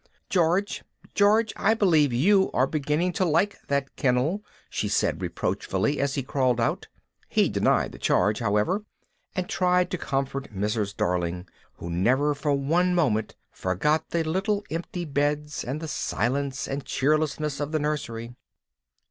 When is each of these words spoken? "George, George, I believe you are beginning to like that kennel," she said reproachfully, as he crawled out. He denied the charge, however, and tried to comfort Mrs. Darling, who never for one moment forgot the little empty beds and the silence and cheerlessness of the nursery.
"George, 0.29 0.83
George, 1.13 1.53
I 1.55 1.75
believe 1.75 2.11
you 2.11 2.49
are 2.55 2.65
beginning 2.65 3.13
to 3.13 3.23
like 3.23 3.59
that 3.67 3.95
kennel," 3.95 4.43
she 4.67 4.87
said 4.87 5.21
reproachfully, 5.21 5.99
as 5.99 6.15
he 6.15 6.23
crawled 6.23 6.59
out. 6.59 6.87
He 7.29 7.49
denied 7.49 7.91
the 7.91 7.99
charge, 7.99 8.39
however, 8.39 8.83
and 9.35 9.47
tried 9.47 9.91
to 9.91 9.99
comfort 9.99 10.51
Mrs. 10.51 10.97
Darling, 10.97 11.47
who 11.75 11.87
never 11.91 12.33
for 12.33 12.53
one 12.53 12.95
moment 12.95 13.35
forgot 13.51 14.09
the 14.09 14.23
little 14.23 14.63
empty 14.71 15.05
beds 15.05 15.63
and 15.63 15.79
the 15.79 15.87
silence 15.87 16.67
and 16.67 16.83
cheerlessness 16.83 17.59
of 17.59 17.71
the 17.71 17.77
nursery. 17.77 18.33